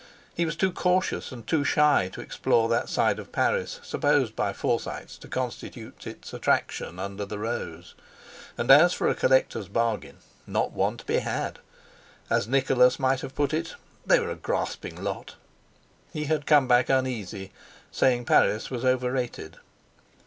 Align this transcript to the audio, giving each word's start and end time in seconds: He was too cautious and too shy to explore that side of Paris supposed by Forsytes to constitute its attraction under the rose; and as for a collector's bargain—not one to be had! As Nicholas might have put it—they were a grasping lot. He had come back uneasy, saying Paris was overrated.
He 0.33 0.45
was 0.45 0.55
too 0.55 0.71
cautious 0.71 1.31
and 1.31 1.45
too 1.45 1.63
shy 1.63 2.09
to 2.11 2.21
explore 2.21 2.67
that 2.69 2.89
side 2.89 3.19
of 3.19 3.31
Paris 3.31 3.79
supposed 3.83 4.35
by 4.35 4.51
Forsytes 4.51 5.15
to 5.19 5.27
constitute 5.27 6.07
its 6.07 6.33
attraction 6.33 6.97
under 6.97 7.23
the 7.23 7.37
rose; 7.37 7.93
and 8.57 8.71
as 8.71 8.93
for 8.95 9.07
a 9.09 9.13
collector's 9.13 9.67
bargain—not 9.67 10.71
one 10.71 10.97
to 10.97 11.05
be 11.05 11.19
had! 11.19 11.59
As 12.31 12.47
Nicholas 12.47 12.97
might 12.97 13.21
have 13.21 13.35
put 13.35 13.53
it—they 13.53 14.19
were 14.19 14.31
a 14.31 14.35
grasping 14.35 15.03
lot. 15.03 15.35
He 16.11 16.23
had 16.25 16.47
come 16.47 16.67
back 16.67 16.89
uneasy, 16.89 17.51
saying 17.91 18.25
Paris 18.25 18.71
was 18.71 18.83
overrated. 18.83 19.57